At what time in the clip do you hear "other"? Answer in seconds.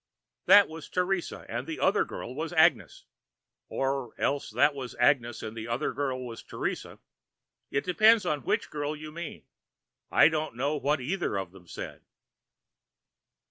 1.79-2.03, 5.67-5.93